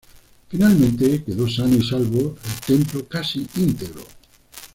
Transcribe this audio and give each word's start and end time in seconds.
Finalmente 0.49 1.23
quedó 1.23 1.47
sano 1.47 1.75
y 1.77 1.83
salvo, 1.83 2.35
el 2.43 2.65
templo 2.65 3.07
casi 3.07 3.45
íntegro. 3.55 4.01